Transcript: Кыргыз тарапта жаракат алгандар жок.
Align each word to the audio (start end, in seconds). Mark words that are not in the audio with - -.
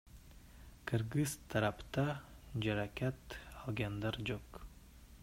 Кыргыз 0.91 1.35
тарапта 1.53 2.05
жаракат 2.67 3.39
алгандар 3.61 4.23
жок. 4.31 4.63